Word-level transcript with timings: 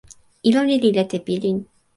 ilo 0.47 0.61
ni 0.65 0.75
li 0.83 0.89
lete 0.97 1.17
pilin. 1.25 1.57